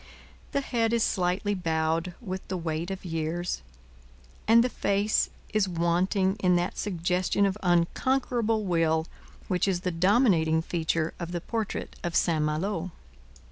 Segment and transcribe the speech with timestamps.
[0.51, 3.61] The head is slightly bowed with the weight of years,
[4.47, 9.05] and the face is wanting in that suggestion of unconquerable will
[9.47, 12.89] which is the dominating feature of the portrait of St Malo.